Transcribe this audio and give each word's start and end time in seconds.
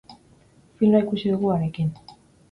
Filma 0.77 1.01
ikusi 1.03 1.33
dugu 1.33 1.51
harekin. 1.55 1.93